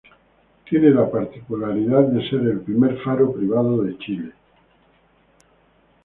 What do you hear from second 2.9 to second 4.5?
faro privado de Chile.